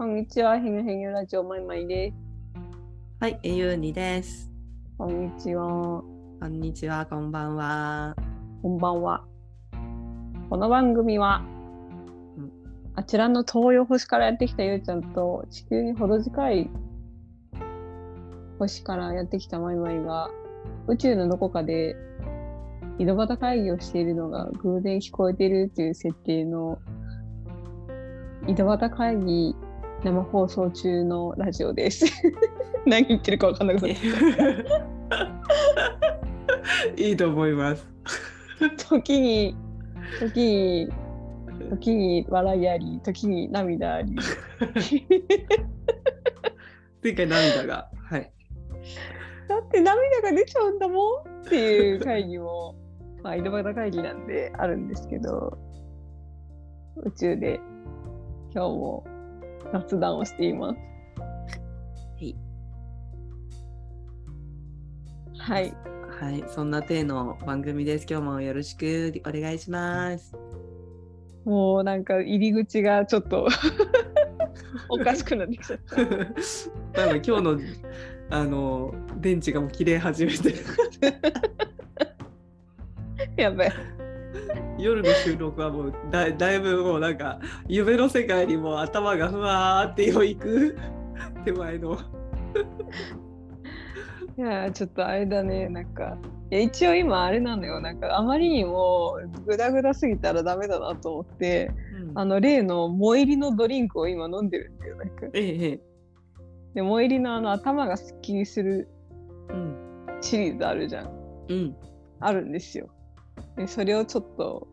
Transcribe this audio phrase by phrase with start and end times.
[0.00, 2.16] こんにちは、ひめへげラジオまいまいです。
[3.20, 4.50] はい、えゆうにです。
[4.96, 5.66] こんにちは、
[6.40, 8.16] こんにちは、こんばんは。
[8.62, 9.26] こんばんは。
[10.48, 11.44] この番組は、
[12.38, 12.50] うん
[12.94, 16.70] あちらの東洋星からやってきたゆうちゃんと地球にほど近い
[18.58, 20.30] 星からやってきたまいまいが
[20.86, 21.94] 宇宙のどこかで
[22.98, 26.78] 井戸端会議をしているのが偶然聞こえているという設定の
[28.48, 29.54] 井戸端会議
[30.02, 32.06] 生放送中のラジオです。
[32.86, 33.96] 何言ってるか分かんなくなっ
[36.96, 37.02] た。
[37.02, 37.86] いいと思います。
[38.88, 39.56] 時に
[40.18, 40.88] 時に
[41.68, 44.16] 時に笑いあり時に涙あり
[47.02, 47.90] 前回涙が。
[48.08, 48.32] はい。
[49.48, 52.74] だって涙が出ちゃうんだもんっていう会議も
[53.22, 55.58] まあ井戸端会議なんであるんですけど
[56.96, 57.60] 宇宙で
[58.54, 59.04] 今日も
[59.72, 60.90] 雑談をしています
[65.40, 65.60] はい。
[65.60, 65.74] はい
[66.20, 68.06] はい、そんな体の番組です。
[68.08, 70.34] 今日もよろしくお願いします。
[71.46, 73.48] もうなんか入り口がちょっと
[74.90, 77.58] おかしくなってきちゃった多分今日の
[78.28, 80.56] あの電池がもう切れ始めてる。
[83.42, 83.72] やばい
[84.82, 90.78] 夜の収録はもうだだいぶもうなんか夢の世界にもう頭がふわーって今行く
[91.44, 91.98] 手前の。
[94.36, 96.16] いやーちょっとあれだねなんか
[96.50, 101.70] いや一応今あれなのよなんかあまりにもグダグダすぎたらダメだなと思って
[102.10, 105.80] うんあの例の萌入りのドリンクを今飲んでるんだよなんかええええ。
[106.74, 108.88] で萌入りのあの頭がすっきりする
[109.50, 109.76] うん。
[110.22, 111.10] シリーズあるじゃん
[111.48, 111.76] うん。
[112.20, 112.92] あるんですよで
[113.68, 114.68] それをちょっと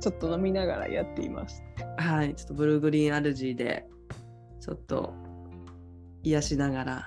[0.00, 1.62] ちょっと飲みながらやっています
[1.98, 3.84] はい、ちょっとブルーグリーンアルジーで、
[4.60, 5.12] ちょっと
[6.22, 7.06] 癒しながら。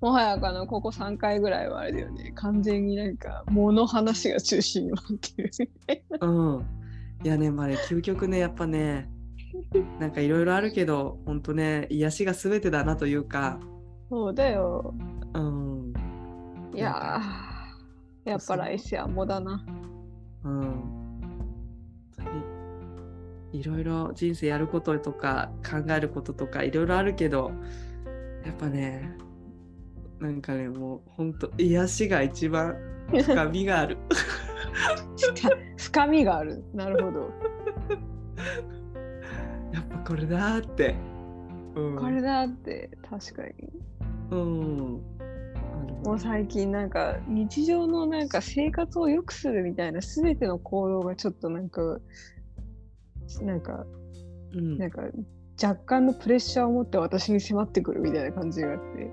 [0.00, 5.04] もはやあのここ3回ぐらいはあれだよね完全になんか物話が中心になっ
[5.36, 5.50] てる
[6.20, 6.66] うん。
[7.24, 9.08] いやね、まあね、究極ね、やっぱね、
[9.98, 13.58] なんかいろいろあるけど、ほんとね、癒しが全てだなというか、
[14.10, 14.94] そうだよ
[15.34, 15.92] うん。
[16.74, 19.64] いやーやっぱ来世はもだな
[20.46, 20.62] うん。
[22.16, 27.50] 本当にいろいろ人生やることとか考えることとかいろいろあるけど、
[28.44, 29.16] やっぱね、
[30.20, 32.76] なんかね、もう本当癒しが一番
[33.12, 33.98] 深みがある。
[35.76, 37.30] 深みがあるなるほど
[39.72, 40.94] やっぱこれだーって。
[41.74, 43.52] うん、これだって確かに
[44.30, 45.00] うん。
[46.04, 51.98] もう最近なんか日常のなんか生活を良くするみたいな全ての行動がちょっとなんか
[53.42, 53.84] なんか
[54.56, 54.78] うん。
[54.78, 55.02] なんか
[55.62, 59.12] 若干のプレッシャーを持って私に迫ってくるみたいな感じがあって。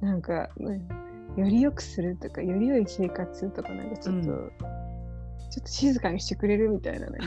[0.04, 0.88] なんか、うん。
[1.36, 4.52] より良くするとかより良い生活とかなんかちょっと、う
[5.50, 7.26] ちょっと静かにしてくれるみたいななんか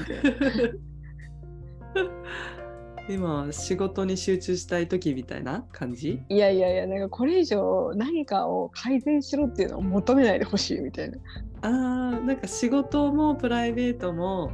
[3.10, 6.22] 今仕事に集中したい時みたいな感じ？
[6.28, 11.18] いやいやいやなんかこれ以上何かを改善しろっていうのを求めないでほしいみたいな。
[11.62, 14.52] あーなんか仕事もプライベートも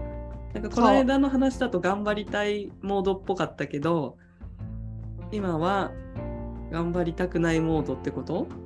[0.53, 4.17] なんかこの間の話だと頑張りたいモードっぽかったけど
[5.31, 5.91] 今は
[6.71, 8.47] 頑張りたくないモードってこと？
[8.47, 8.62] い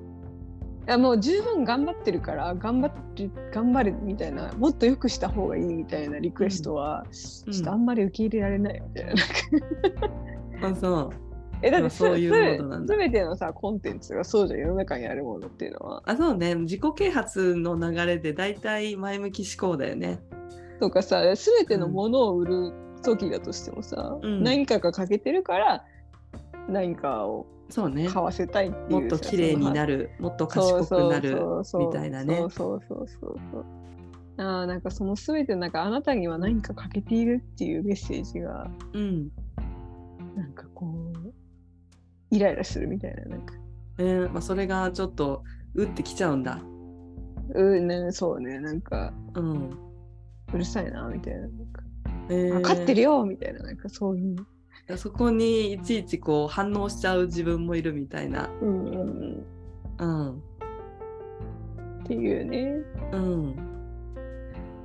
[0.87, 7.53] やもう十分頑張ってるから頑張って頑張るみたいなもっと良くした方がいいみたいなリクエストは、うん。
[7.53, 9.05] ちょっとあんまり受け入れられないみたい
[10.61, 10.69] な。
[10.69, 11.09] あそう。
[11.63, 12.93] えだってそういうなんだ。
[12.93, 16.03] すべてのさコンテンツがそうじゃん世の中にあるものっていうのは。
[16.05, 16.55] あそうね。
[16.55, 20.21] 自己啓発の流れでだいたい前向き思考だよね。
[20.79, 24.43] とかさすべてのものを売る時だとしてもさ、うん。
[24.43, 25.83] 何かが欠けてるから
[26.69, 28.07] 何かをそうね。
[28.07, 31.37] 買わせたいっていうもっと綺麗になるるもっと賢くなる
[31.77, 32.37] みたいなね。
[32.37, 33.65] そうそうそうそうそう。
[34.37, 39.29] あーなんかそのすべてなんかあなたには何か欠けているっていうメッセージがうん。
[40.35, 41.33] なんかこう
[42.29, 43.55] イライラするみたいななんか。
[43.99, 45.43] えーまあ、それがちょっと
[45.73, 46.59] 打ってきちゃうんだ。
[47.55, 49.69] うんねそうねなんかうん。
[50.53, 51.81] うるさいなみたいななんか、
[52.29, 52.53] えー。
[52.53, 54.35] 分かってるよみたいななんかそういう
[54.95, 58.49] そこにいちいちこう反応しちゃう自分もいるみたいな。
[58.61, 59.45] うんうんうん
[59.99, 60.31] うん。
[60.37, 62.77] っていうね
[63.11, 63.55] うん。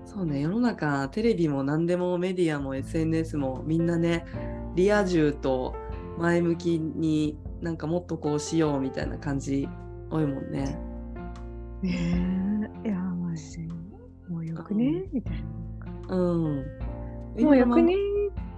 [0.05, 4.27] そうね、世の中テレビも何でもメディアも SNS もみんなね、
[4.75, 5.75] リア充と
[6.19, 9.69] 前向きになんかもっとこうしようみたいな感じ
[10.11, 10.79] 多いもんね。
[11.81, 13.73] ねえいやマジで
[14.29, 15.09] もうよくね？
[15.13, 15.45] みたい
[16.09, 16.65] なうん。
[17.41, 17.95] もうよくね？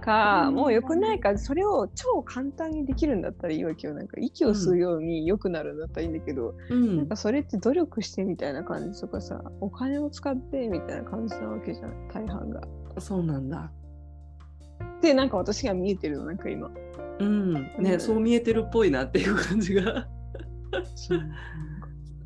[0.05, 3.93] か、もうよくないか、それを超簡単にできるんだったらいいわけよ。
[3.95, 12.61] なんか息を吸うように良くなるんだったらいいんだけど、うんなんかそれって努力してみたいな感じとかさ、お金を使ってみたいな感じなわけじゃん、大半が。
[12.99, 13.71] そうなんだ。
[15.01, 16.69] で、なんか私が見えてるの、なんか今。
[17.19, 17.53] うん。
[17.53, 20.07] ね、うんそう見えてるっぽいなっていう感じが。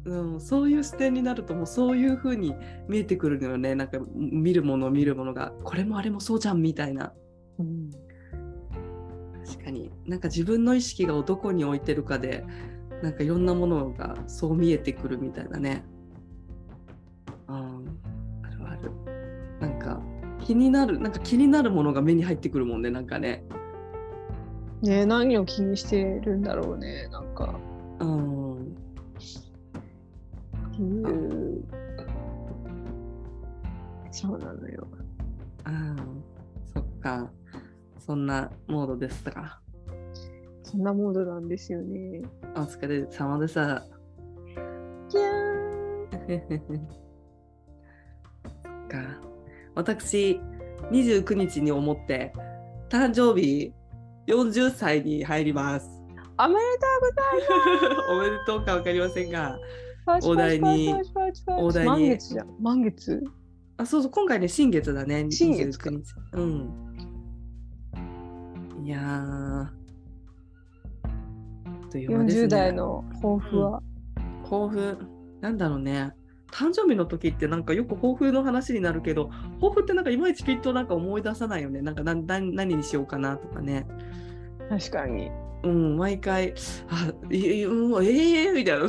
[0.06, 2.56] うん、 そういう視点になるともうそういう風に
[2.88, 7.14] 見えてくるのよねなんか見るもの見るものがこれもあれもそうじゃんみたいな
[7.60, 7.90] うん。
[9.46, 9.92] 確かに。
[10.06, 12.46] なんか自分の意識がどこに置いてるかで
[13.02, 15.84] なんかいろんなものがそう見えてくるみたいなね。
[17.48, 18.00] うん
[18.44, 18.92] あるある。
[19.60, 20.02] なんか
[20.46, 23.44] 気になるなんか気になるものが目に入ってくるもんねなんかね。
[24.82, 27.60] ね何を気にしてるんだろうね、なんか。
[28.00, 28.76] うん。
[34.12, 34.88] そうなのよ。
[35.66, 35.96] あ
[36.74, 37.30] そっか
[38.10, 39.62] そんなモードですか
[40.64, 42.24] そんなモードなんですよね。
[42.56, 43.62] お疲れ様でした。
[43.62, 43.66] い
[46.34, 46.74] やそ
[48.48, 49.22] っか。
[49.76, 50.40] 私
[50.90, 52.34] 29日に思って
[52.90, 53.72] 誕生日
[54.26, 55.88] 40歳に入ります。
[56.40, 58.10] おめでとうございます。
[58.10, 59.60] おめでとうか分かりませんが
[60.24, 60.96] お題に
[61.60, 61.90] お題に。
[61.92, 62.48] 満月じゃん。
[62.60, 63.24] 満月
[63.78, 65.28] あそうそう今回ね新月だね。
[65.30, 65.92] 新月か。
[65.92, 66.16] 29日。
[66.34, 66.89] うん
[68.90, 69.68] いやー。
[71.92, 73.84] というね ?40 代の抱負は？
[74.50, 74.98] 抱負。
[75.42, 76.12] なんだろうね。
[76.52, 79.30] 誕生日の時ってなんかよく抱負の話になるけど
[79.62, 81.84] 抱負ってなんかいまいちきっとなんか思い出さないよね。
[81.84, 83.86] なんか何何何にしようかなとかね。
[84.72, 85.30] 確かに。
[85.62, 86.56] うん毎回
[86.90, 88.88] あええー、みたいな。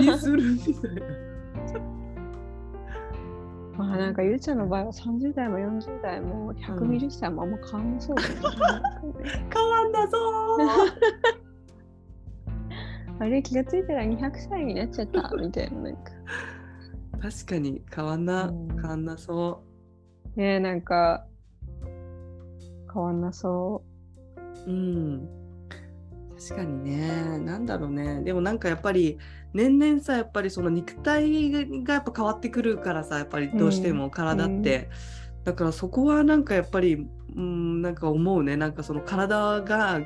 [0.00, 0.42] 何する？
[0.42, 1.02] みたいな
[3.76, 8.40] まあなんかゆうちゃんの場合は30代も40代も120歳もあんま変わんなそうだよね。
[9.52, 10.18] 変わんだぞ
[13.20, 16.12] あれ気がついたら200歳になっちゃったみたいななんか。
[17.18, 18.68] ー確かに変わんなうん。
[18.68, 19.62] 変わんなそ
[20.36, 21.26] ねえなんか
[22.92, 23.82] 変わんなそ
[24.66, 24.70] う。
[24.70, 25.28] うん。
[26.38, 27.38] 確かにね。
[27.38, 28.22] なんだろうね。
[28.22, 29.18] でもなんかやっぱり
[29.54, 31.50] 年々さやっぱりその肉体
[31.84, 34.90] がやっぱ変わってくるからさやっぱりどうしても体って、
[35.44, 37.06] だからそこはなんかやっぱり
[37.36, 40.00] うんなんか思うねなんかその体が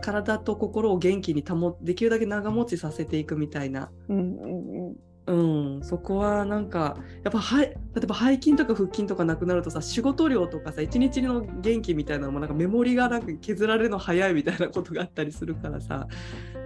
[0.00, 4.14] 体と心を元気に保できるだけ長持ちさせていくみたいなう。
[4.14, 5.07] うんうんうん。
[5.28, 16.08] うん、そこはなんかやっぱは例えば背筋とか腹筋とかなくなるとさ仕事量とかさ一日の元気みたいなのもなんかメモリがなんか削られるの早いみたいなことがあったりするからさ、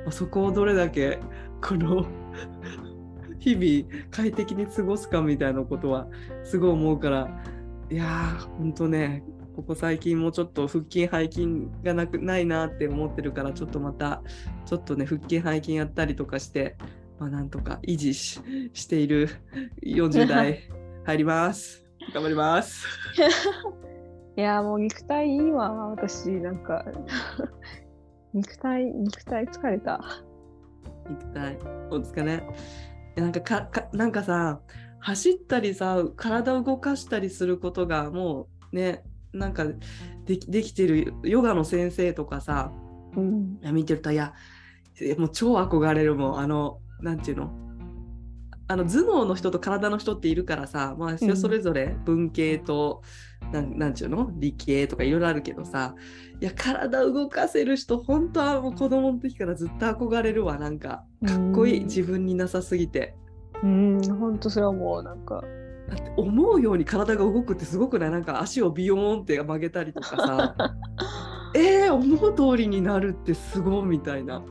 [0.05, 1.19] まあ、そこをどれだけ
[1.61, 2.07] この
[3.41, 6.07] 日々快適に過ごすかみたいなことは
[6.45, 7.29] すごい思うから
[7.91, 9.25] いやーほんとね
[9.57, 11.49] ここ最近もちょっと腹筋背筋
[11.83, 14.23] がなくないなって思ってるからちょっとまた
[14.67, 16.77] ちょっとね腹筋背筋やったりとかして
[17.23, 18.41] まあ、なんとか維持し
[18.75, 19.29] している
[19.81, 20.69] 40代
[21.07, 21.87] 入ります。
[22.13, 22.85] 頑張ります。
[24.37, 26.85] いやもう肉体いいわ私なんか
[28.35, 30.01] 肉体肉体疲れた。
[31.09, 31.59] 肉体
[31.93, 32.43] お疲れ。
[33.15, 34.61] なんかかかなんかさ
[34.99, 39.65] 走ったりさ体を動かしたりすることがもうねなんか
[40.25, 42.73] できできてるヨガの先生とかさ
[43.15, 43.61] うん。
[43.73, 44.35] 見てるといや
[45.01, 47.53] いやもう超憧れるもんあのなんていうの？
[48.69, 51.37] あの頭脳の人と体の人っているからさ、まあ、うん。
[51.37, 53.03] それぞれ文系と、
[53.53, 54.31] なんなんていうの？
[54.37, 55.95] 理系とかいろいろあるけどさ
[56.41, 60.59] いや体を動かせる人本当はもう子供の時からずっと憧れるわ。
[60.59, 63.15] なんかかっこいいうん自分になさすぎて。
[63.63, 65.43] うん、本当それはもうなんか。
[65.89, 68.11] だって思うように体が動くってすごくない？
[68.11, 70.55] なんか足をビヨーンって曲げたりとかさ。
[71.55, 74.43] えー、思う通りになるってすごいみたいな。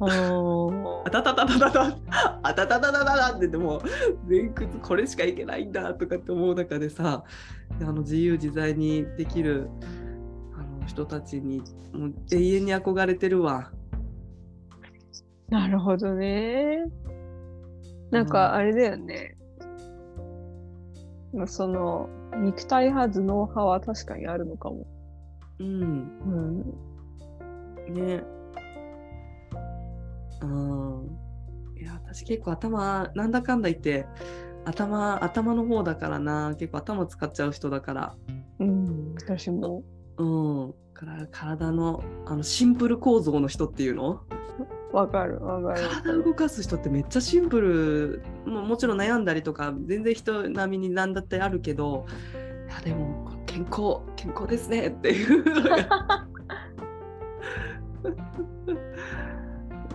[0.00, 1.98] ああたたたたたた
[2.42, 3.82] あたたたたたたって言っても
[4.28, 7.24] 前屈これしかいけないんだとかって思う中でさ
[7.80, 9.68] あの自由自在にできる
[10.54, 11.62] あの人たちに
[11.92, 13.72] もう永遠に憧れてるわ。
[15.48, 16.84] なるほどね。
[18.10, 19.36] なんかあれだよね。
[21.32, 24.86] まあその肉体派頭脳派は確かにあるのかも。
[25.58, 26.62] うん
[27.88, 27.94] うん。
[27.94, 28.22] ね。
[30.42, 31.18] うん。
[31.80, 34.06] いや私結構頭なんだかんだ言って
[34.64, 38.14] 頭頭の方だからな結構頭使っちゃう人だから。
[38.58, 39.14] うん。
[39.14, 39.82] 私も。
[40.16, 40.74] うん。
[40.94, 44.22] から体のあのシンプル構造の人っていうの？
[44.92, 45.88] わかるわかる。
[46.02, 52.06] 体動かす人ってめっちゃシンプルももちろん悩んだりとか全然人並みになんだってあるけど
[52.68, 55.44] いやでも結健康健康ですねっていう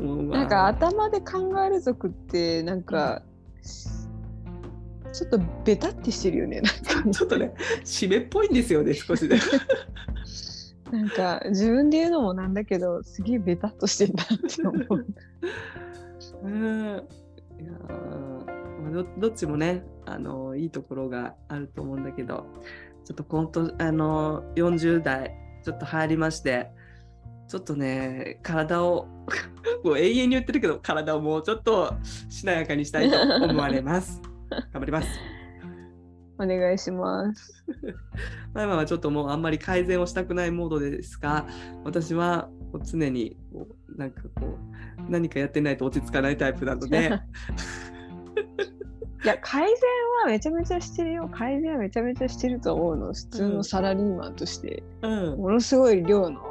[0.03, 3.23] なんか頭で考える族ってなんか、
[5.13, 6.61] ちょっとベタってしてるよね。
[6.61, 9.37] なんかちょっとね締めっぽいんですよね少しで。
[10.91, 15.05] なんか自分で言うのもなんだけどすげえベタっとしてるなって思う。
[16.43, 17.07] うん。
[17.59, 17.71] いや
[18.91, 22.45] どどっちもねあのいいところがあると思うんだけど
[23.05, 26.71] ちょっと今年あの40代ちょっと入りまして
[27.47, 29.07] ちょっとね体を
[29.83, 31.93] もう永遠に言ってるけど体をもうちょっと
[32.29, 34.21] しなやかにしたいと思われます。
[34.71, 35.07] 頑張ります。
[36.39, 37.63] お願いします。
[38.53, 41.47] まあまあちょっともうあんまり改善をしたくないモードですが
[41.83, 42.49] 私は
[42.83, 44.57] 常にこうなんかこ
[45.07, 47.19] う何かやってないと落ち着かないタイプなので。
[49.23, 49.73] いや改善
[50.25, 56.41] はめちゃめちゃしてるよ改善はめちゃめちゃしてると思うの普通のサラリーマンとして、うんものすごい量の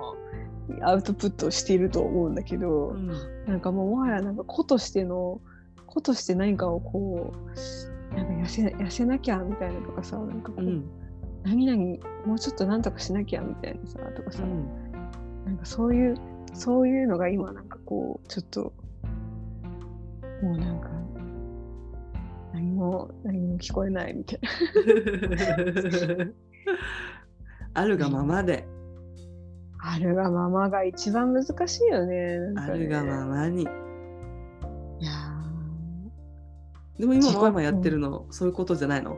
[0.82, 3.08] アウトプットをしていると思うんだけど、うん。
[3.46, 5.40] なんかもうもはやなんか子としての
[5.86, 10.84] 子として何かをこうなんか痩せ痩せなきゃみたいなとかさなんかこう、うん。
[11.42, 11.78] 何々
[12.24, 14.68] もうちょっとなんとかしなきゃみたいなさとかさ、うん。
[15.44, 16.16] なんかそういう
[16.54, 18.72] そういうのが今なんかこうちょっと
[20.42, 20.88] もうなんか
[22.52, 24.50] 何も何も聞こえないみたいな。
[27.74, 28.66] あるがままで、
[29.84, 32.54] あるがままが一番難しいよねね。
[32.56, 33.62] あるがままに。
[33.62, 33.70] いや
[36.98, 39.16] でも今ママやってるの、そういうことじゃないの？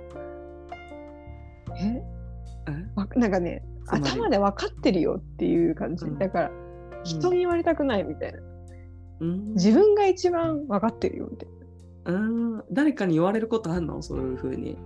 [1.68, 2.02] ーえ？
[3.16, 6.18] なんかね頭で分かってるよっていう感じ、うん。
[6.18, 6.50] だから
[7.02, 8.38] 人に言われたくないみたいな、
[9.20, 9.52] うん。
[9.52, 11.48] 自分が一番分かってるよみたい
[12.06, 12.18] なう
[12.58, 12.64] ん。
[12.72, 14.00] 誰かに言われることあんの？
[14.00, 14.78] そういうふうに。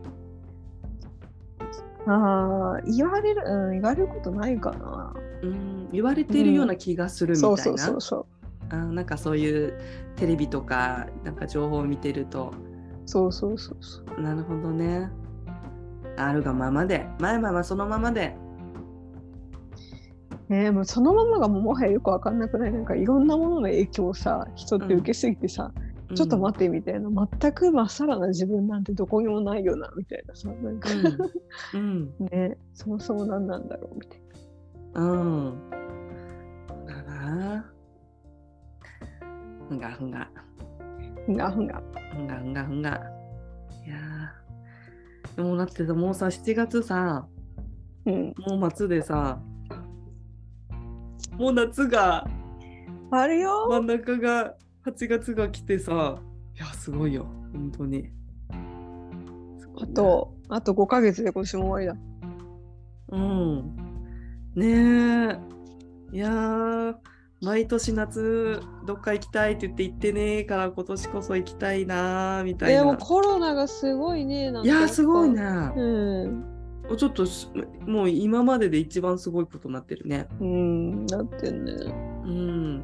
[2.10, 5.14] あー言われる、うん、言われることないかな。
[5.42, 7.56] うん言われてるような気がするみたいな。
[7.56, 8.26] そうそうそうそう。
[8.70, 9.78] あなんかそういう
[10.16, 12.52] テレビとかなんか情報を見てると
[13.06, 14.20] そうそうそうそう。
[14.20, 15.10] なるほどね。
[16.16, 18.36] あるがままで前ままそのままで。
[20.48, 22.72] ねえもうそのままがもはやよく分かんなくない？
[22.72, 25.72] なんかいろんなものの影響をさ人って受けすぎてさ、
[26.14, 27.10] ちょっと待ってみたいな
[27.40, 30.88] 全くまっさらな自分なんてどこにもないよなみたいなさなんか、
[31.74, 34.20] うんうん ねそもそも何なんだろうみたい
[34.94, 35.70] うん。
[36.86, 37.72] だな。
[39.68, 40.18] ふんがふんが。
[40.18, 40.30] な。
[41.26, 41.82] ふんがふんが。
[42.12, 42.90] ふんがふんがふんが。
[43.86, 47.26] いやーでもだってさもうさ7月さ
[48.06, 48.34] うん。
[48.38, 49.40] もう末でさ
[51.36, 52.26] もう夏が
[53.10, 54.54] あるよ真ん中が
[54.88, 56.18] 8月が来てさ
[56.56, 58.10] いやすごいよ本当に。
[59.80, 62.08] あねとあと5ヶ月で今年も終わりだ。
[63.10, 63.76] うん。
[64.54, 65.38] ね
[66.12, 66.16] え。
[66.16, 66.94] いやー、
[67.42, 72.98] 毎年夏どっか行きたいって言って行ってねえから今年こそ行きたいなーみたいでもな。
[72.98, 75.42] コロナがすごいねなんいかやーすごいね。
[75.76, 76.44] うん。
[76.96, 77.50] ちょっとす
[77.86, 80.26] もう今までで一番すごいことになってるね。
[80.40, 81.72] うん、なってんね。
[82.24, 82.82] うん。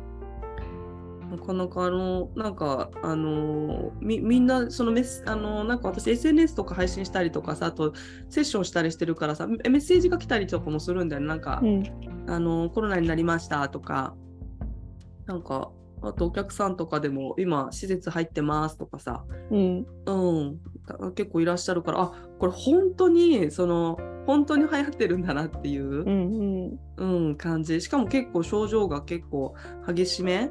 [1.37, 7.93] なかなかあの、なんか、あのみみんな、そのメス、あのなんか私 SNS とか配信したりとかさ、あと
[8.29, 11.29] セッションしたりしてるからさ、メメッセージが来たりとかもするんだよね。
[11.29, 11.85] なんか、うん。
[12.27, 14.15] あのコロナになりましたとか、
[15.27, 15.71] なんか、
[16.03, 19.87] あとお客さんとかでも今施設入ってますとかさ、うん。
[20.07, 26.79] うん、た結構いらっしゃるから、あこれ本当に、その、本当に流行ってるんだなっていうう、ん。
[26.97, 27.81] うん、感じ。
[27.81, 29.55] しかも結構症状が結構
[29.87, 30.51] 激しめ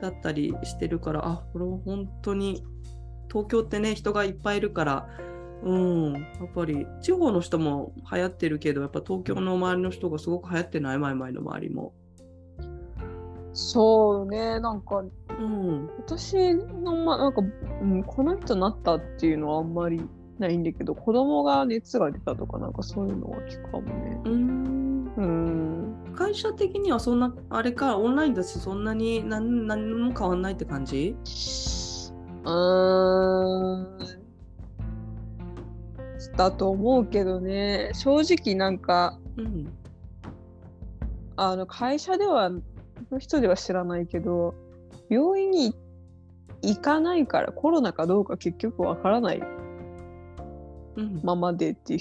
[0.00, 2.64] だったりしてるから、あ、これは本当に、
[3.30, 5.08] 東京ってね、人がいっぱいいるから、
[5.62, 11.92] うん、やっぱり地方の人も流行ってるけど、やっぱ東京の周りの人がすごく流行ってない、前々の周りも。
[13.52, 15.02] そうね、なんか
[15.38, 17.42] うん、私のまなんか、
[17.80, 20.00] うん、この人なったっていうのはあんまり
[20.38, 24.20] ないんだけど、子供が熱が出たとかなんかそういうのは聞くかもね。
[24.24, 25.77] うん、うん。
[26.18, 31.14] 会社的にはそんな、あれか、オンラインだし、そんなに何何も変わんないって感じ？
[32.44, 33.98] うーん。
[36.36, 39.72] だと思うけどね、正直なんか、うん、
[41.36, 42.50] あの会社では
[43.10, 44.54] の人では知らないけど
[45.08, 45.74] 病院に
[46.62, 49.42] 行かないからコロナかどうか結局わからない
[50.96, 52.00] うん、ままでっていう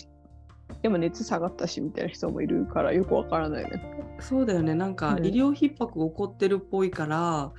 [0.81, 3.81] でも熱下がったしみたいな人もいるからよくわからないね。
[4.19, 5.25] そうだよね、なんかうん。
[5.25, 7.51] 医療逼迫起こってるっぽいから、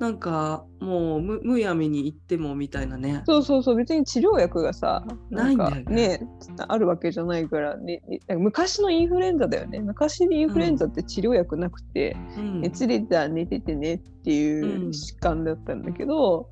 [0.00, 3.22] なんかもうむむやみに行ってもみたいなね。
[3.26, 6.26] そうそうそう別に治療薬がさないんかね。
[6.68, 9.80] あるわけじゃないからねね昔のインフルエンザだよね。
[9.80, 12.60] 昔のインフルエンザって治療薬なくて、うん。
[12.62, 14.88] 熱出たら寝ててねっていううん。
[14.88, 16.48] 疾患だったんだけど、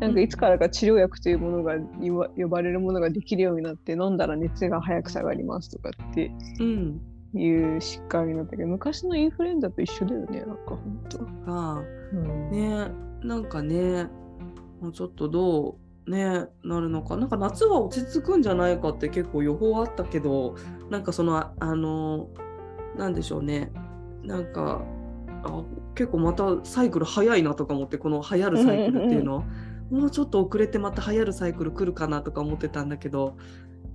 [0.00, 1.74] なんかいつからか治療薬というものが
[2.36, 7.00] 呼ばれるものができるようになって飲んだら熱が早く下がりますとかってうん。
[7.34, 11.52] いう疾患になったけど昔のインフルエンザと一緒だよねなんか本当。
[11.52, 11.82] あ
[12.12, 12.50] うん。
[12.50, 12.90] ね
[13.22, 14.04] なんかね
[14.80, 17.18] もうちょっとどうねなるのか。
[17.18, 20.56] なんか夏は落ち着くんじゃないかって結構予報あったけど
[20.88, 22.28] なんかそのああの
[22.96, 23.70] なんでしょうね。
[24.22, 24.82] なんか
[25.44, 25.64] あ
[25.94, 29.44] 結構またサイクル早いなとか思ってこの流行るサイクルっていうの
[29.90, 33.36] もうちょっと遅れてまた流行るサイクル来るかなとか思ってたんだけど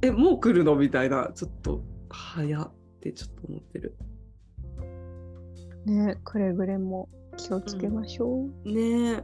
[0.02, 2.72] えもう来るのみたいなちょっと早っ
[3.02, 3.98] てちょっと思ってる。
[5.86, 8.72] ねくれぐれも気をつけましょう。
[8.72, 9.14] ね。
[9.18, 9.24] え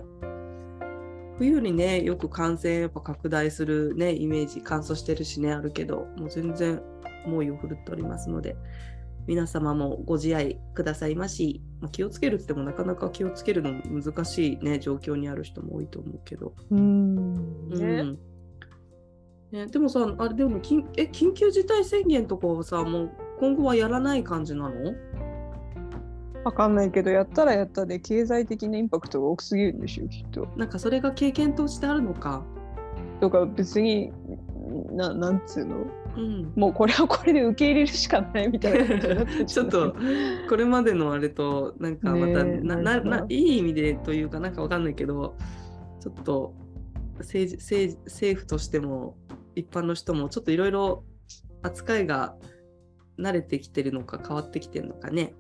[1.40, 6.82] 冬にねよく感染やっぱ拡大するねイメージ乾燥してるしねあるけどもう全然
[7.26, 8.58] 猛威を振るっておりますので
[9.30, 17.70] 皆様もご自愛くださいまし、まあ、気をつけるってもなかなか気をつけるの難しいね状況にある人も多いと思うけど、うん。
[17.70, 18.20] ねうん。
[19.52, 24.94] ね、でもさあれでも緊え緊急事態宣言とかはさもう今後はやらない感じなの？
[26.44, 30.48] わかんないけどやったらやったで経済的なインパクトが大きすぎるんでしょきっと。
[30.58, 32.44] なんかそれが経験としてあるのか。
[33.22, 34.12] とか別に
[34.92, 35.86] ななんつうの？
[36.16, 36.54] うん。
[36.56, 39.96] もうこれはこれで受け入れるしかないみたいな感じになっちょっと
[40.50, 45.36] これまでのあれとなんかまた、ねえななないい意味でというかなんかわかんないけど
[46.02, 46.54] ちょっと
[47.20, 49.16] 政治政治政府としても
[49.56, 51.04] 一般の人もちょっといろいろ
[51.62, 52.36] 扱いが
[53.20, 55.34] 慣れてきてるのか変わってきてるのかね。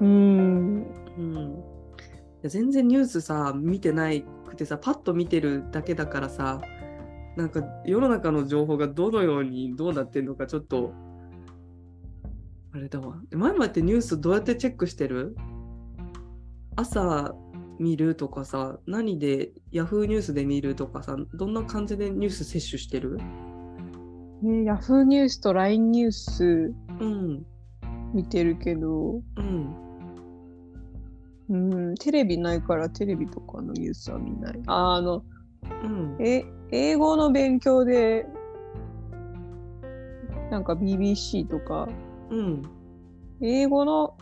[0.00, 0.86] うん。
[1.16, 1.48] うん、い
[2.42, 6.60] や全然ニュースさ見てないくてさパッと見てるだけだからさ
[7.36, 10.92] なんか世の中の情報がどのようにどうなってるのかちょっと
[12.72, 13.16] あれだわ。
[13.30, 15.36] 前々ってニュースどうやってチェックしてる？
[16.76, 17.34] 朝
[17.78, 23.18] 見るとかさ何でヤフーニュースで見るとかさどんな感じでニュース摂取してる？
[24.42, 27.46] ね、ヤフーニュースと LINE ニュースうん。
[28.14, 29.74] 見てるけど、うん。
[31.48, 31.56] う
[31.92, 34.60] ん、テレビないからテレビとかのニュースは見ない。
[34.66, 35.22] ああの
[35.82, 36.16] うん。
[36.20, 38.26] え英語の勉強で
[40.50, 41.88] なんか BBC とか
[42.30, 42.62] うん。
[43.40, 44.16] 英語の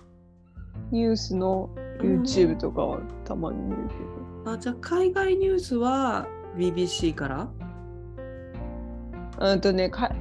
[0.91, 3.95] ニュースの YouTube とかはたまに見るけ
[4.45, 6.27] ど、あじゃあ海外ニュースは
[6.57, 7.49] BBC から？
[9.39, 10.15] あとねか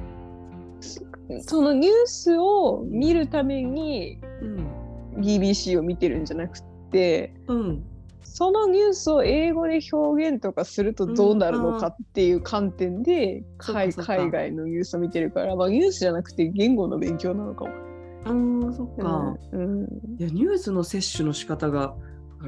[1.42, 5.20] そのニュースを見るためにうん。
[5.20, 6.60] BBC を見てるんじゃなく
[6.90, 7.84] てうん
[8.24, 17.70] そのニュースを英語で表現とかするとどうなるのかっていう観点で、海外のニュースを見てるから、まあ、ニュースじゃなくて言語の勉強なのかも。
[18.26, 19.82] うんそっか、うん。
[19.82, 19.84] うん。
[20.18, 21.94] いやニュースの摂取の仕方が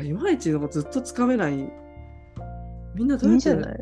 [0.03, 1.73] いまいちずっとつかめない。
[2.95, 3.77] みんなどいうやってじゃない？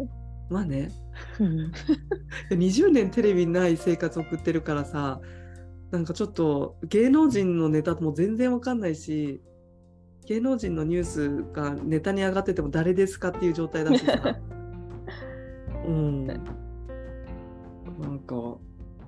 [0.51, 0.91] まあね。
[2.51, 5.21] 20年テレビない生活送ってるからさ
[5.93, 9.41] なんかちょっと芸能人のネタも全然わかんないし
[10.27, 14.13] 芸能人のニュースがネタに上がってても誰ですかっていう状態だしさ。
[15.87, 16.27] うん。
[16.27, 18.35] なんか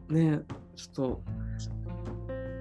[0.08, 0.40] ね
[0.74, 1.22] ちょっと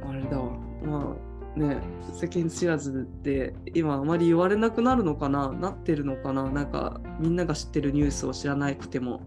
[0.08, 0.58] あれだわ。
[0.86, 1.16] ま
[1.56, 1.78] あね
[2.14, 6.50] 世間知らずで今あまり言われなくなるのかななってるのかな。
[6.50, 9.22] なんかみんなが知ってるニュースを知らなくても。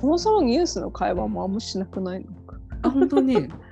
[0.00, 2.26] そもそもニュースの会話もあんましなくないの？
[2.46, 2.58] か。
[2.82, 3.36] あ本当に。
[3.36, 3.65] う ん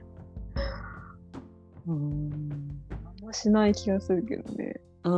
[1.86, 2.70] あん
[3.22, 4.80] ましない気がするけどね。
[5.02, 5.12] ああ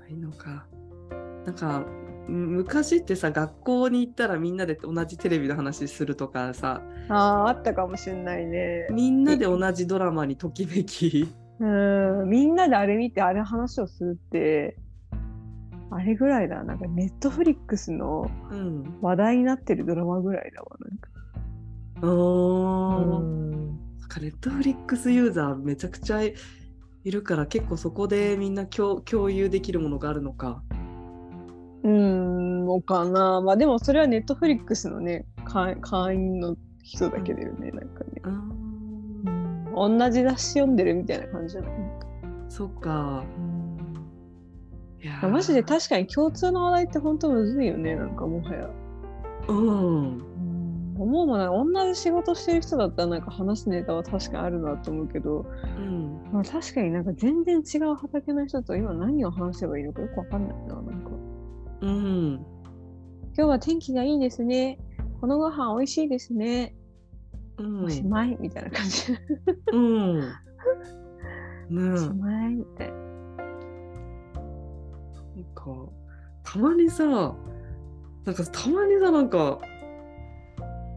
[0.00, 0.66] ないのか。
[1.44, 1.84] なんか
[2.28, 6.82] む昔ってさ学校に行ったらみんなで同じテレビの話するとかさ。
[7.08, 8.86] ああ、あったかもしれないね。
[8.90, 11.28] みんなで同じドラマにときめき
[11.60, 14.76] うん、みんなであれ見てあれ話をするって、
[15.90, 16.62] あれぐらいだ。
[16.62, 18.98] なんかネットフリックスのうん。
[19.00, 20.76] 話題になってるドラマぐらいだわ。
[20.80, 21.08] なんか。
[22.00, 23.67] うん
[24.08, 26.34] かネットフリックスユーザーめちゃくちゃい
[27.04, 30.62] るから結構そこでみんな共共有できるものがあるのか。
[31.84, 33.40] うーん、のかな。
[33.40, 38.22] まあでもそれはネットフリックスのね、会会員の人だけだよね、なんかね。
[38.24, 38.42] あ
[39.74, 41.72] 同じ雑誌読んでるみたいな感じじゃない
[42.48, 43.24] そっか。
[45.00, 48.68] いやーマジで確かに共通の話題って本当むずいよね、なんかもはや。
[49.48, 50.27] うん。
[51.02, 55.46] 思うもんな同じ仕事してる人だったらなんか話すネタは確かにあるなと思うけど、
[55.78, 56.20] うん。
[56.32, 61.10] まあ、確かになんか全然違う畑の人と今何を話せばいいのかよくわかんないななんか。
[61.82, 62.34] うん。
[63.36, 64.78] 今日は天気がいいですね。
[65.20, 66.74] このご飯美味しいですね。
[67.58, 67.84] うん。
[67.84, 69.16] おしまいみたいな感じ、
[69.72, 70.20] うん。
[70.20, 70.26] ね。
[71.92, 72.88] おしまいみたい。
[72.90, 73.08] な
[75.36, 75.62] なんか
[76.42, 79.58] たまにさなんかたまにさなんか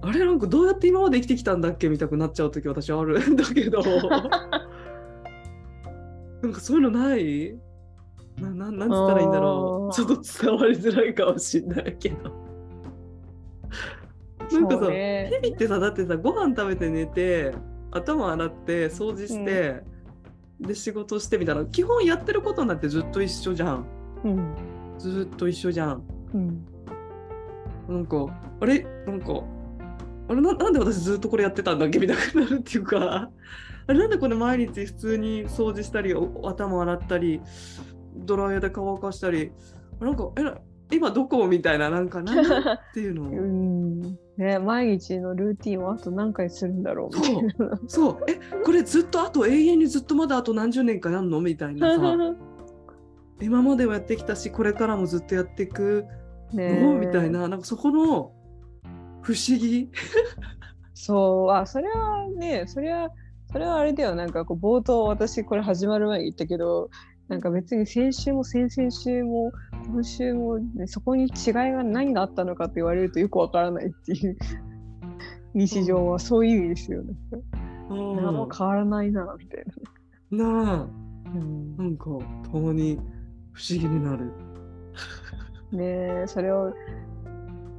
[0.03, 3.81] あれなんかどうやって今まで生きてきたんだっけみたくなっちゃう時私あるんだけど。
[6.41, 7.55] なんかそういうのない？
[8.39, 9.93] なななんつったらいいんだろう。
[9.93, 12.31] ちょっと伝わりづらいかもしんないけど。
[14.51, 15.29] なんかさ、ね。
[15.31, 17.53] 日々ってさだってさご飯食べて寝て
[17.91, 19.83] 頭洗って掃除して、
[20.59, 21.65] で仕事してみたいな。
[21.65, 23.85] 基本やってることなんてずっと一緒じゃん。
[24.23, 24.55] うん。
[24.97, 26.03] ずっと一緒じゃん。
[26.33, 26.65] うん。
[27.87, 28.25] なんか
[28.59, 28.83] あれ？
[29.05, 29.43] なんか
[30.27, 33.29] あれななんで私ずっとこれやってたんだっけみたいになるっていうか。
[33.87, 37.41] あれなんでこれ毎日普通に掃除したりお頭洗ったり
[38.15, 39.51] ドライヤーで乾かしたり
[39.99, 40.55] なんかえな
[40.91, 41.47] 今どこ？
[41.47, 44.01] みたいななんか何っていうの うん。
[44.37, 47.79] ね毎日のルーティンをあと何回するんだろうみたいな。
[47.87, 48.17] そう。
[48.27, 51.41] えこれずっとあと永遠にずっとまだあと何十年かやんの？
[51.41, 52.17] みたいなさ。
[53.41, 56.05] 今まではやってきたしこれからもずっとやっていく。
[56.53, 57.47] ねのみたいな。
[57.47, 58.33] なんかそこの
[59.21, 59.89] 不思議。
[60.93, 61.51] そう。
[61.51, 63.09] あそれはねそれは
[63.51, 64.15] それはあれだよ。
[64.15, 66.89] なんかこう冒頭私これ始まる前に言ったけど
[67.27, 69.51] なんか別に先週も先々週も
[69.87, 74.37] 今週も、ね、そこに違いが何があったのかって言われるとよくわからないっていう。
[75.53, 77.13] 日常はそういう意味ですよね。
[77.89, 78.15] うん。
[78.15, 79.63] 何も変わらないなみたい
[80.31, 80.45] な。
[80.45, 80.47] あ。
[80.65, 80.89] な。
[81.25, 81.77] うん。
[81.77, 82.05] なんか
[82.51, 82.99] たまに
[83.51, 84.31] 不思議になる。
[85.71, 86.73] ねえそれを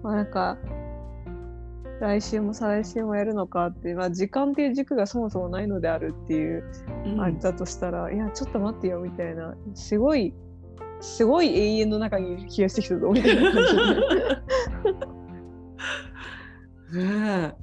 [0.03, 0.57] まあなんか
[2.03, 6.65] 来週も再来週もやるのかって、まあ、時間っていう軸がそもそもないのであるっていう
[7.21, 10.35] あれだとしたら、いやちょっと待ってよみたいなすごい
[11.01, 13.77] すごい永遠の中に冷やしてきたぞみたいな感じ
[16.93, 17.55] で ね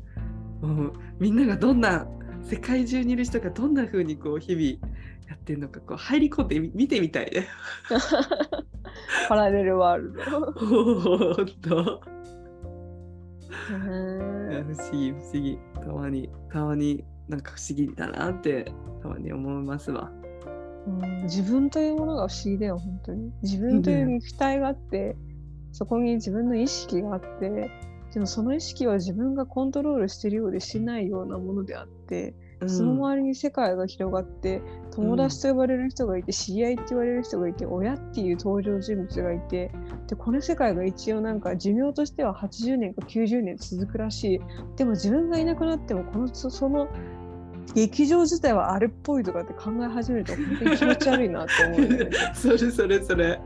[0.63, 2.08] え、もうみんながどんな
[2.41, 4.63] 世界中にいる人がどんな風にこう日々
[5.28, 7.47] やってるのかこう入り込んでみ見てみたいね。
[9.28, 10.21] パラレルワールド。
[11.36, 12.18] ほんといやね
[13.49, 15.59] 不思議不思議。
[15.75, 20.12] たまにたまになんか不思議だなってたまに思いますわ。
[20.88, 21.23] うん。
[21.23, 23.31] 自分というものが不思議だよ本当に。
[23.41, 25.15] 自分という肉体があって、
[25.71, 27.69] そこに自分の意識があって
[28.13, 39.71] でもその意識は自分がコントロールしてるようでしないようなものであって、うんその周りに世界が広がって友達と呼ばれる人がいて、知り合いって言われる人がいて親っていう登場人物がいて
[40.07, 44.41] でこの世界が一応なんか寿命としては80年か90年続くらしい
[44.75, 46.89] でも自分がいなくなってもこのそその
[47.75, 52.09] 劇場自体はあれっぽいとかって考え始めると本当に気持ち悪いなって思うね。
[52.33, 53.39] それそれそれ。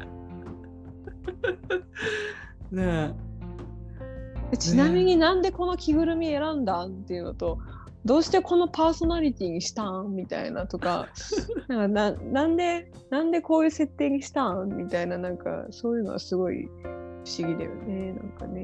[2.72, 3.14] ね
[4.52, 7.60] でちなみになんでこの着ぐるみ選んだんっていうのと
[8.06, 10.16] どうしてこのパーソナリティにしたん？
[10.16, 11.08] みたいなとか
[11.70, 14.70] なんかななんでなんでこういう設定にしたん？
[14.76, 16.68] みたいななんかそういうのはすごい不
[17.40, 18.62] 思議だよねなんかね。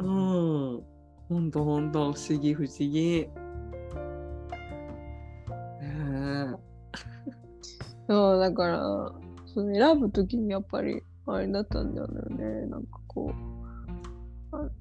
[0.00, 0.02] え。
[0.02, 0.82] うん。
[1.28, 3.28] ほんとほんと不思議不思議。
[5.80, 6.56] ね
[8.06, 9.12] そうだから
[9.46, 13.57] その選ぶ時にやっぱりあれだったんだよねなんかこうあ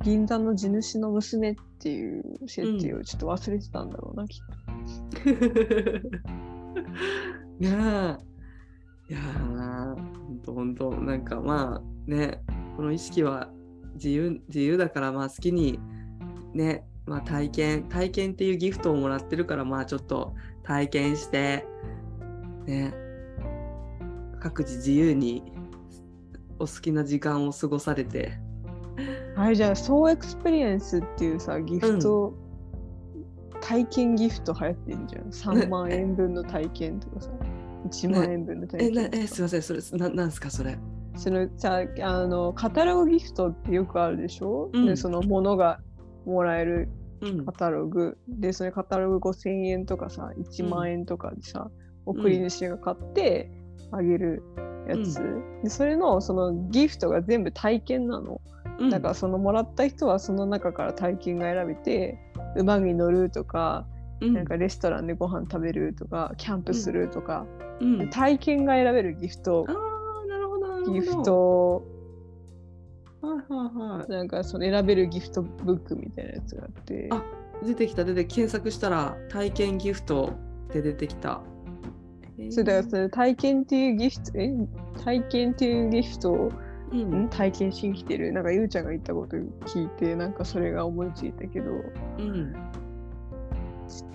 [0.03, 5.19] 銀座の地主の娘っていう設定をちょっと忘れてたんだろうな、きっと。
[5.25, 6.01] え。
[7.59, 7.69] ね
[8.23, 8.27] え。
[9.09, 12.41] いやーほんとほんとなんかまあね
[12.75, 13.49] この意識は
[13.93, 15.79] 自由自由だからまあ好きに
[16.53, 21.65] ねまあ体験体験っていうギフトをもらってるからまあちょっと体験して
[22.65, 22.93] ね
[24.41, 25.53] 各自自由に
[26.59, 28.37] お好きな時間を過ごされて
[29.37, 32.33] あれじゃあ、 SOW EXPERIENCE っていうさ、ギフト、
[33.61, 35.23] 体験ギフト流行ってんじゃん。
[35.25, 37.29] 3万円分の体験とかさ、
[37.87, 39.09] 1万円分の体験とか。
[39.13, 40.77] えすいませんそれななんすかそれ
[41.15, 45.79] そのさあの、カタログギフトってよくあるでしょ、うんで、そのものが
[46.25, 46.89] もらえる
[47.21, 48.17] うんカタログ。
[48.27, 51.69] で、それカタログ5000円とかさ、1万円とかでさ、
[52.05, 53.51] 送り主が買って
[53.91, 54.43] あげる
[54.87, 55.19] やつ。
[55.63, 58.41] で、それのそのギフトが全部体験なの。
[58.79, 58.89] うん。
[58.89, 62.17] だからそのもらった人はその中から体験が選べて
[62.55, 63.85] 馬に乗るとか、
[64.21, 64.33] うん。
[64.33, 67.45] なんかレストランでご飯食べるとかキャンプするとか、
[67.79, 68.09] うん。
[68.09, 69.65] 体験が選べるギフト。
[69.67, 71.85] あーなるほどギフト。
[73.21, 74.11] はいはいはい。
[74.11, 77.09] なんかその選べるギフトブックみたいなやつがあって。
[77.11, 77.23] あ
[77.63, 78.89] 出てきた出て検索した。
[78.89, 80.33] ら体験ギフト
[80.71, 81.41] で出てきた。
[82.51, 84.53] それだからそれ体験っていうギフト、え？
[85.03, 86.51] 体験っていうギフトを
[86.91, 88.31] うんん体験しに来てる。
[88.31, 91.71] なんかゆうちゃんが言ったこと聞いて、なんかそれが思いついたけど、
[92.17, 92.55] うん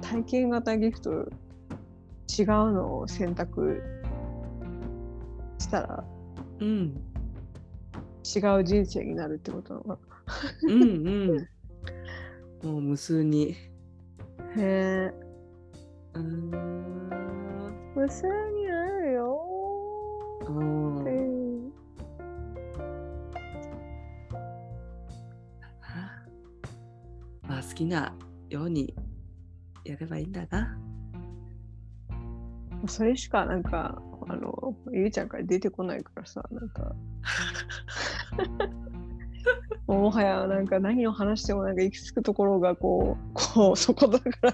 [0.01, 3.83] 体験型ギフト違うのを選択
[5.59, 6.05] したら
[6.61, 7.01] うん
[8.25, 9.99] 違う人生になるってことなのか
[10.69, 11.49] うんうん。
[12.63, 13.57] もう無数に。
[14.57, 14.63] な。
[14.63, 15.13] へえ。
[16.15, 19.41] うーん無数になるよ。
[20.49, 21.05] うん
[27.63, 28.13] まあ好きな
[28.51, 28.93] ように
[29.85, 30.77] やればいいんだな。
[32.89, 36.93] それしかなんか、あの、ゆうちゃんから出てこないからさ、なんか。
[39.87, 44.53] もはやなんか何を話してもなんか行き着くところがこう、こう、そこだから、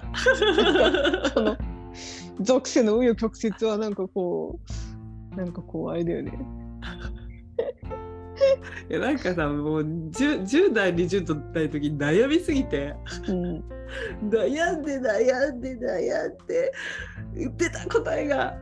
[1.33, 1.57] この
[2.41, 4.59] 属性の紆余曲折はなんかこ
[5.33, 6.58] う、なんかこう、あれだよね。
[8.89, 12.95] いやなんかさもう 10, 10代20代の時に悩みすぎて
[13.27, 13.63] うん。
[14.29, 16.71] 悩んで悩んで悩んで
[17.35, 18.55] 言ってた答えが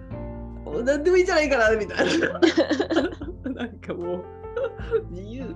[0.64, 2.40] もう何でもいいんじゃないかなみたいな
[3.52, 4.24] なんかもう
[5.12, 5.56] 自由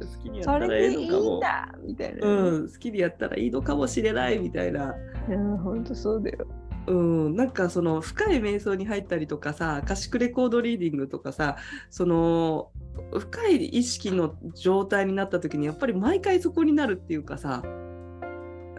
[0.00, 2.28] 好きにやったそらいいのかもんだみたいな。
[2.28, 4.94] うん、好きにやったらいいのかもしれないみたいな、
[5.28, 6.46] いや、ほんとそうだよ。
[6.86, 11.56] うん、なんかその深い瞑想に入ったりとかさアカシックレコードリーディングとかさ
[11.90, 12.70] その
[13.18, 17.62] 深い意識の状態になった時にやっぱり毎回そこになるっていうかさ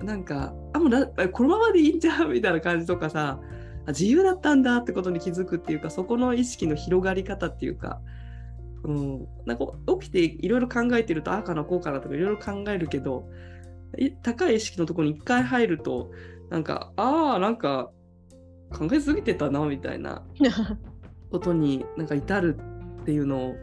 [0.03, 3.39] なんかあもうこのままでいいんじゃんみたいな感じとかさ
[3.87, 7.99] 自由だったんだってことに気づくっていうかそこの意識の広がり方っていうか、
[8.83, 9.65] うん、なんか
[9.99, 13.27] 起きていろいろ考えてるとああかなこうかなとかいろいろ考えるけど
[14.23, 16.11] 高い意識のところに一回入ると
[16.49, 17.91] なんかああなんか
[18.71, 20.23] 考えすぎてたなみたいな
[21.31, 22.57] ことになんか至る
[23.01, 23.55] っていうのを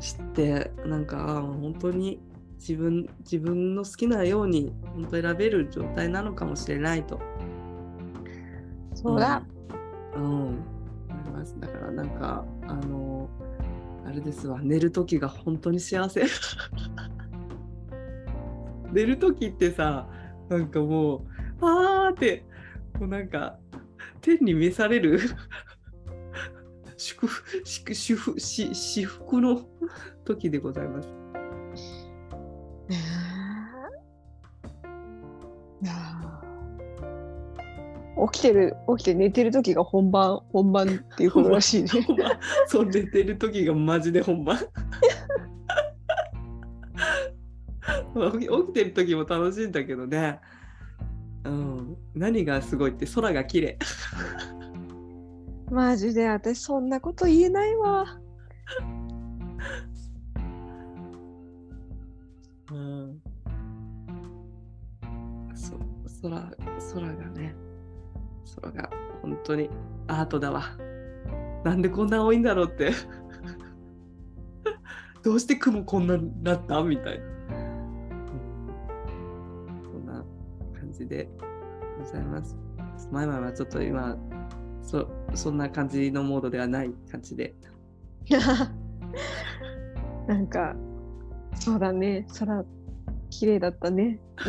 [0.00, 2.20] 知ってなんかああ本当に
[2.58, 7.20] 自分自分の好きなように本当選べる状態なのかもしれないと。
[8.94, 9.42] そうだ。
[10.14, 10.22] うん。
[10.22, 10.76] うん
[11.08, 13.28] 思いますだからなんかあの
[14.04, 16.24] あれですわ寝る時が本当に幸せ。
[18.92, 20.08] 寝る時ってさ
[20.48, 21.20] なんかもう
[21.60, 22.44] あーって
[22.98, 23.58] もうなんか
[24.26, 25.20] 天に召される？
[26.98, 29.62] 祝福祝祝福し至福の
[30.24, 31.08] 時でございます。
[38.32, 41.90] 起きてる起きて寝てる時が本番本番っていうことらしいね。
[42.66, 44.58] そう寝てる時がマジで本番。
[48.16, 50.40] 起きてる時も楽しいんだけどね。
[51.46, 53.78] うん、何がすごいって空が綺麗。
[55.70, 58.04] マジで私そんなこと言えないわ。
[62.70, 63.20] うん、
[65.54, 65.78] そう
[66.22, 66.50] 空
[66.94, 67.54] 空がね
[68.60, 68.90] 空が
[69.22, 69.70] 本当に
[70.08, 70.64] アートだわ。
[71.64, 72.92] なんでこんな青いんだろうって。
[75.22, 76.80] どうして雲こんなになった？
[76.82, 77.35] みたいな。
[80.96, 81.28] じで
[81.98, 82.56] ございます。
[83.12, 84.16] 前々はちょっと今
[84.82, 87.54] そそんな感じのモードではない感じで。
[90.26, 90.74] なんか
[91.54, 92.64] そうだね空
[93.30, 94.18] 綺麗だったね。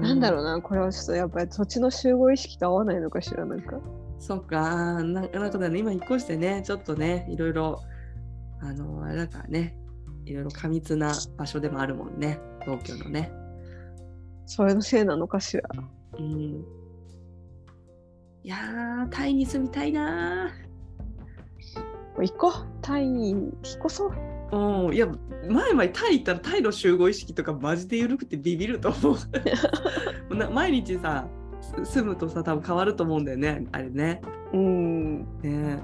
[0.00, 3.78] なんだろうなこれはちょっとやっぱり土地の集合意識と合わないのかしらなんか。
[4.20, 7.80] そうか、なんかなんかね、今引っ越してね、ちょっとね、いろいろ、
[8.60, 9.74] あの、あれだからね、
[10.26, 13.32] いろいろ過密な場所でもあるもんね、東京のね。
[14.44, 15.62] それのせいなのかしら？
[16.18, 16.64] うん。
[18.42, 20.50] いやー、タイに住みたいな
[22.16, 23.50] もう行こうタイに引っ
[23.86, 24.10] 越そう。
[24.10, 24.86] ー。
[24.86, 25.06] うん、いや、
[25.48, 29.16] 前々タイ行ったらタイの集合意識とかマジで緩くてビビると思
[30.30, 30.34] う。
[30.36, 31.39] な毎日さ、す
[31.84, 34.20] 住むとさ、多分変わると思うんだよね、あれね。
[34.52, 35.40] うん。
[35.40, 35.82] ね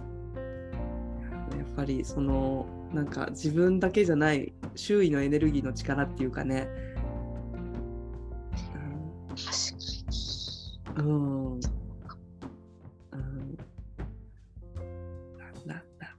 [1.56, 6.68] やっぱりそのなんか自分だけじゃない周囲のエネルギーの力っていうかね
[9.30, 10.06] 確かに。
[10.96, 11.60] うん、うん、うん、
[15.66, 16.16] なんだ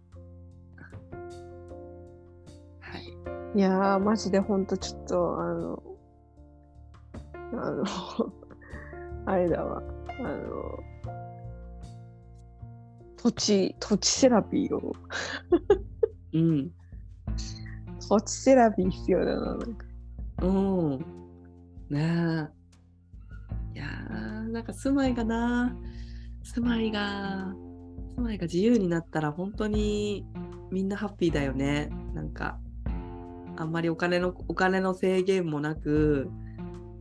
[2.80, 5.84] はいいやー、マジでほんとちょっと、あの、
[7.54, 7.84] あの、
[9.28, 9.84] あれだわ。
[10.20, 10.80] あの、
[13.18, 14.94] 土地、土地セラピーを、
[16.34, 16.72] うん。
[18.00, 19.86] 土地セラピー必要だな、なんか。
[20.44, 21.00] うん。
[21.90, 22.48] ね
[23.74, 23.76] え。
[23.76, 25.76] いやーなんか住まいがな、
[26.44, 27.54] 住まいが、
[28.16, 30.26] 住まいが自由になったら本当に
[30.72, 31.90] みんなハッピーだよね。
[32.14, 32.62] なんか、
[33.58, 36.30] あんまりお金の、お金の制限もなく、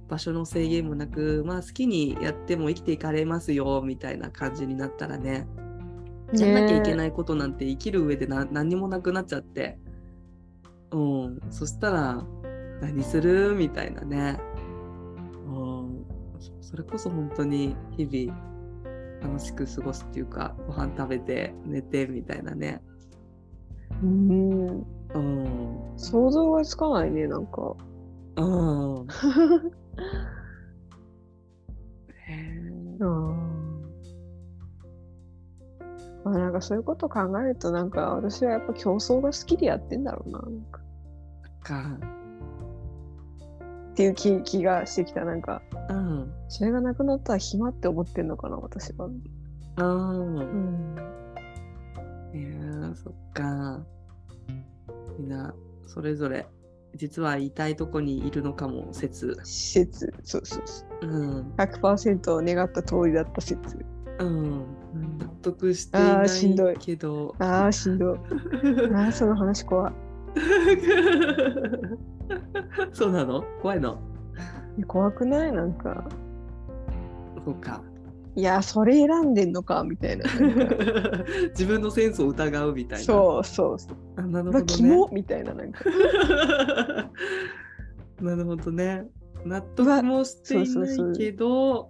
[0.08, 5.46] 場所の制限もなく、まあ好きにやっても生きていかれますよ、みたいな感じになったらね。
[6.32, 9.78] やんなきゃいけないことなんて生きる上でな何にもなくなっちゃって。
[10.90, 11.40] うん。
[11.50, 12.24] そしたら、
[12.80, 13.54] 何する？
[13.54, 14.40] みたいなね。
[15.46, 16.04] うん。
[16.38, 18.38] そそれこそ本当に日々
[19.22, 22.82] 楽しく過ごすっていうか、ご飯食べて寝てみたいなね。
[24.02, 24.66] うん。
[25.14, 25.78] うん。
[25.96, 27.74] 想像がつかないね、なんか。
[28.36, 29.06] うん。
[36.24, 40.80] まあなんかそういうこと考えるとなんか私はやっぱ競争が好きでやってんだろうななんか
[41.62, 41.98] か。
[43.92, 46.32] っていう気気がしてきたなんかうん。
[46.48, 49.06] それがなくなったら暇って思ってんのかな私は。
[49.06, 50.36] うん。
[50.36, 50.96] うん。
[52.34, 53.80] いやーそっか。
[55.18, 55.54] みんな、
[55.86, 56.46] それぞれ、
[56.96, 59.36] 実は言いとこにいるのかも説。
[59.44, 61.06] 施設そうそうそう。
[61.06, 61.52] うん。
[61.56, 63.78] 100%願った通りだった説。
[64.18, 64.64] うん。
[65.18, 67.34] 納得していあなーしんどいいけど。
[67.38, 68.18] ああしんどい。
[68.94, 69.92] あ あその話怖い。
[72.92, 73.44] そうなの？
[73.62, 73.98] 怖いの？
[74.86, 75.52] 怖くない？
[75.52, 76.06] なんか。
[77.44, 77.82] そうか。
[78.36, 80.24] いやそれ選んでんのかみたいな。
[81.50, 83.04] 自分のセンスを疑うみたいな。
[83.04, 83.96] そうそうそう。
[84.16, 84.64] あなるほどね。
[84.66, 85.80] キモみたいななんか。
[88.20, 89.06] なるほどね。
[89.46, 91.88] 納得もしていそうそうそうないけど、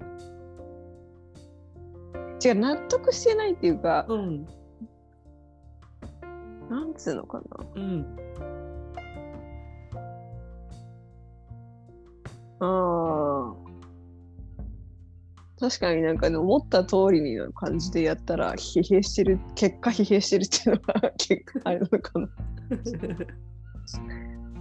[2.44, 4.46] 違う納得してないっていうかうん、
[6.70, 7.44] なんつうのかな。
[7.74, 8.06] うん、
[12.60, 13.65] ああ。
[15.58, 22.28] 確かになんかね、思った通りにな感じでやったら疲弊してる、結果疲弊してるっていうのが結構あれなのかな。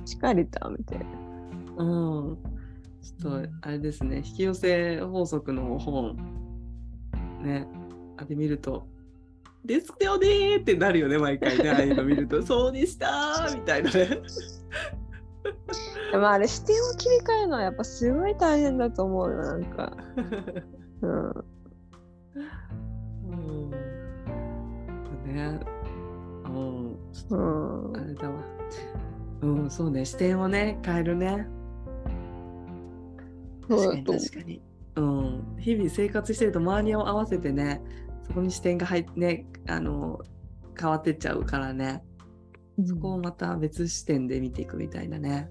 [0.06, 1.06] 疲れたみたいな。
[1.78, 2.38] うん。
[3.02, 6.16] ちょっと、あれですね、引き寄せ法則の本、
[7.42, 7.68] ね、
[8.18, 8.88] あれ見ると、
[9.66, 14.10] ですよねーってなるよね、毎回ね、ああいうの見ると、 そうでしたーみたいなね。
[16.12, 19.96] でもあれ視点を切り替えるのはやっぱすごい大変だと思うよ、なんか。
[21.02, 21.30] うん。
[23.30, 23.70] うん。
[25.34, 25.60] ね、
[26.46, 28.44] うん、ちょっうんと、あれだわ。
[29.42, 31.48] うん、そうね、視点をね、変えるね。
[33.68, 34.62] 確かに確かに。
[34.96, 37.82] うん、日々生活してると周りを合わせてね
[38.24, 40.20] そこに視点が入ってねあの
[40.80, 42.04] 変わってっちゃうからね
[42.78, 42.88] う。
[42.88, 45.50] そこをまた別視点で見ていくみたいなね。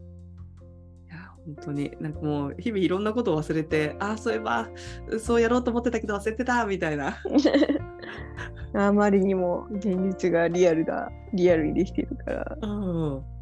[1.47, 4.69] 本当になんかもう日々いろんなことを忘れてああそういえば
[5.19, 7.17] そうやろうと思ってたけど忘れてたみたいな。
[8.77, 12.59] あまりにも現実がリアルだ、リアルにできてるから。
[12.63, 13.35] うん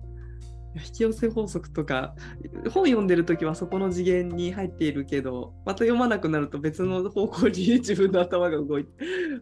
[0.75, 2.15] 引き寄せ法則とか
[2.71, 8.91] 本読んでる時はそこの次元に入っているけどまた読まなくなると別の方向に自分の頭が動いて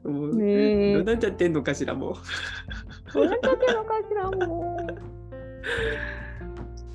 [0.05, 2.17] もうねなっちゃってんのかしらも
[3.15, 4.77] どうなっちゃってるのかしらも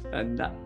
[0.05, 0.64] うなんだう。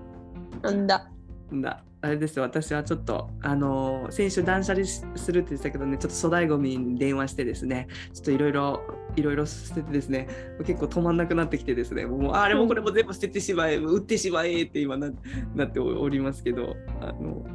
[1.51, 1.83] なんだ。
[2.01, 2.43] あれですよ。
[2.43, 8.81] 私はちょっとあのー先週断捨離しするって言ってたけどねちょっと粗大ごみに電話してですねちょっといろいろ
[9.17, 10.29] いろいろ捨ててですね
[10.65, 15.09] 結構止まんなくなってきてですねもうあれもこれも全部捨ててしまえ売ってしまえって今な
[15.55, 17.45] なっておりますけどあの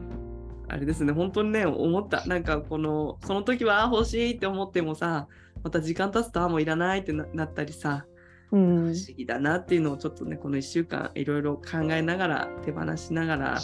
[0.68, 2.26] あれですね本当にね思った。
[2.26, 5.28] なんかこのその時はあ欲しいって思ってもさ
[5.62, 8.13] また時間経つとあもういらないってななったりさうん
[8.54, 8.94] 不。
[8.94, 13.58] 思議だなっていうのをちょっとねこの1週間いろいろ考えながら手放しながら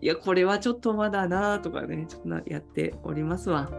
[0.00, 3.70] いやこれはちょっとまだなとかねちょっとなやっておりますわ。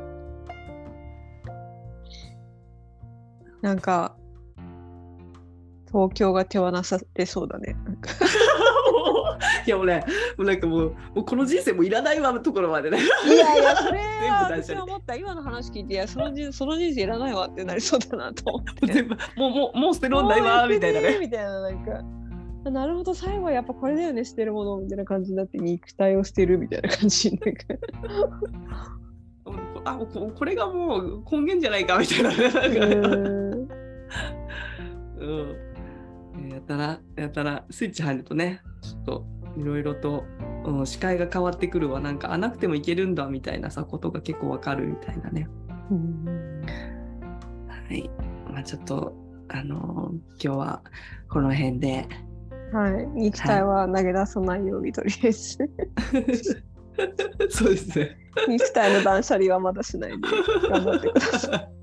[3.62, 4.16] なんか、
[5.92, 7.76] 東京が手放されそうだね。
[9.66, 10.04] いやもうね
[10.38, 10.82] もうなんかもう
[11.16, 13.00] もうこの人生もいらないわのところまでね。
[13.26, 15.16] いやいや、それは私は思った。
[15.16, 18.94] 今の話聞いて、いや、その人その人生いらないわってなりそうだなと思って。
[18.94, 21.18] 全部もうもうもう捨てるんないわみたいなね。
[21.20, 21.92] みたいな、なんか。
[22.66, 27.62] あなるほど、最後はやっぱこれだよね、捨てるものみたいな感じになって、肉体を捨てるみたいな感じになんか。
[29.86, 33.49] あここれがもう根源じゃないかみたいなね。
[36.70, 39.26] たらやたらスイッチ入るとねちょっと
[39.58, 40.24] いろいろと
[40.66, 45.48] うん、視界が変わってくるわなんかあなくてもいけるんだみたいなさことが結構わかるみたいなね。
[45.90, 46.62] うん
[47.68, 48.10] はい。
[48.52, 49.14] まあちょっと
[49.48, 50.84] あのー今日は
[51.30, 52.08] この辺で。
[52.74, 53.08] はい。
[53.16, 55.58] 肉体は投げ出さないようにとりあえず。
[57.50, 58.18] そうですね。
[58.48, 60.18] 肉体の断捨離はまだしないで
[60.70, 61.70] 頑張ってください。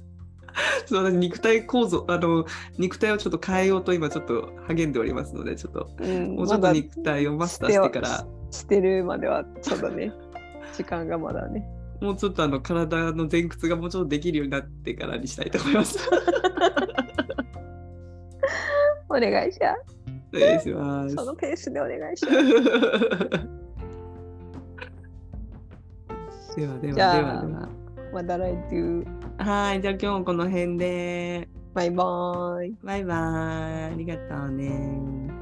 [0.86, 2.46] そう私肉体構造あの
[2.78, 10.12] 肉体をちょっと変えようと今ちょっと励んでおりますのでちょっとうんもうちょっと肉体をマスターしてから、してるまではそうだね。
[10.76, 11.66] 時間がまだね。
[12.00, 15.98] もうちょっとあの体の前屈がもうちょっとできるようになってからにしたいと思います。
[19.08, 19.96] お願いします。
[20.34, 21.14] お願いします。
[21.14, 22.36] そのペースでお願いします。
[26.56, 27.85] ではではではでは。
[28.16, 29.04] まだ来週。
[29.36, 31.50] はい、じゃあ今日もこの辺で。
[31.74, 32.74] バイバーイ。
[32.82, 33.18] バイバイ。
[33.18, 35.35] ありがとうね。